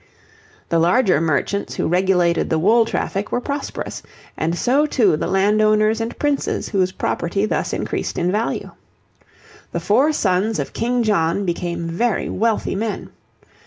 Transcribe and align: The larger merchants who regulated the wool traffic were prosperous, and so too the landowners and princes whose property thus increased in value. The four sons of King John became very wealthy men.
The 0.69 0.79
larger 0.79 1.21
merchants 1.21 1.75
who 1.75 1.87
regulated 1.87 2.49
the 2.49 2.57
wool 2.57 2.85
traffic 2.85 3.31
were 3.31 3.39
prosperous, 3.39 4.01
and 4.35 4.57
so 4.57 4.87
too 4.87 5.15
the 5.15 5.27
landowners 5.27 6.01
and 6.01 6.17
princes 6.17 6.69
whose 6.69 6.91
property 6.91 7.45
thus 7.45 7.71
increased 7.71 8.17
in 8.17 8.31
value. 8.31 8.71
The 9.73 9.79
four 9.79 10.11
sons 10.11 10.57
of 10.57 10.73
King 10.73 11.03
John 11.03 11.45
became 11.45 11.87
very 11.87 12.29
wealthy 12.29 12.73
men. 12.73 13.11